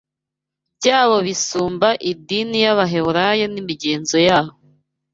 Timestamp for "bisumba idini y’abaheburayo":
1.27-3.45